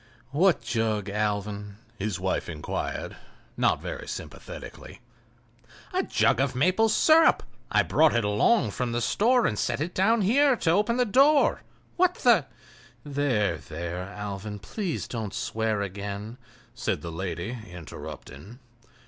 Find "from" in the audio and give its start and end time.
8.71-8.93